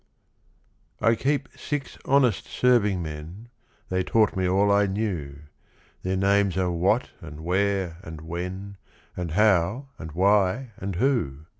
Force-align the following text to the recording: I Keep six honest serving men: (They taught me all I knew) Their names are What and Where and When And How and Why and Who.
I 0.99 1.13
Keep 1.13 1.49
six 1.55 1.99
honest 2.05 2.47
serving 2.47 3.03
men: 3.03 3.49
(They 3.89 4.01
taught 4.01 4.35
me 4.35 4.47
all 4.49 4.71
I 4.71 4.87
knew) 4.87 5.41
Their 6.01 6.17
names 6.17 6.57
are 6.57 6.71
What 6.71 7.11
and 7.21 7.41
Where 7.41 7.97
and 8.01 8.21
When 8.21 8.77
And 9.15 9.29
How 9.33 9.89
and 9.99 10.11
Why 10.13 10.71
and 10.79 10.95
Who. 10.95 11.45